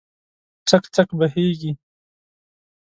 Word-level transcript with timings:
څک، 0.69 0.83
څک 0.95 1.07
بهیږې 1.19 1.71